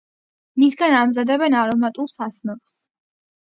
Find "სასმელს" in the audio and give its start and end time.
2.15-2.75